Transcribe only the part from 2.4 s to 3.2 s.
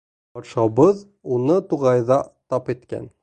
тап иткән.